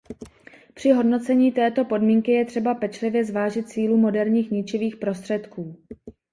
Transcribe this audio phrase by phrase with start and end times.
[0.73, 5.75] Při hodnocení této podmínky je třeba pečlivě zvážit sílu moderních ničivých prostředků.